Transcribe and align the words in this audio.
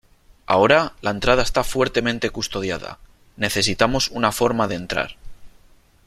Ahora, 0.47 0.93
la 1.01 1.11
entrada 1.11 1.43
está 1.43 1.63
fuertemente 1.63 2.31
custodiada. 2.31 2.97
Necesitamos 3.37 4.07
una 4.09 4.31
forma 4.31 4.67
de 4.67 4.73
entrar. 4.73 5.15